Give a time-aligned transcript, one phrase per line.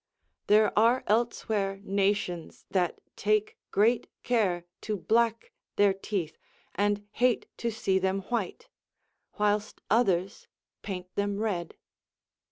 [0.47, 6.39] There are elsewhere nations that take great care to black their teeth,
[6.73, 8.67] and hate to see them white,
[9.37, 10.47] whilst others
[10.81, 11.75] paint them red.